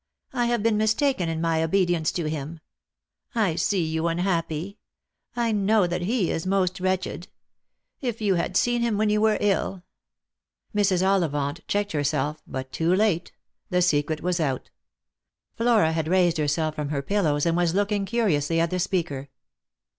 I 0.33 0.47
have 0.47 0.63
been 0.63 0.77
mistaken 0.77 1.29
in 1.29 1.39
my 1.41 1.61
obedience 1.61 2.11
to 2.13 2.25
him. 2.27 2.59
I 3.35 3.53
see 3.53 3.83
you 3.85 4.07
unhappy. 4.07 4.79
I 5.35 5.51
know 5.51 5.85
that 5.85 6.01
he 6.01 6.31
is 6.31 6.47
most 6.47 6.79
wretched. 6.79 7.27
If 8.01 8.19
you 8.19 8.33
had 8.33 8.57
seen 8.57 8.81
him 8.81 8.97
when 8.97 9.11
you 9.11 9.21
were 9.21 9.37
ill" 9.39 9.83
Mrs. 10.75 11.05
Ollivant 11.07 11.59
checked 11.67 11.91
herself, 11.91 12.41
but 12.47 12.71
too 12.71 12.95
late. 12.95 13.31
The 13.69 13.83
secret 13.83 14.21
was 14.21 14.39
out. 14.39 14.71
Flora 15.55 15.91
had 15.91 16.07
raised 16.07 16.39
herself 16.39 16.73
from 16.73 16.89
her 16.89 17.03
pillows 17.03 17.45
and 17.45 17.55
was 17.55 17.75
looking 17.75 18.05
curiously 18.05 18.59
at 18.59 18.71
the 18.71 18.79
speaker. 18.79 19.29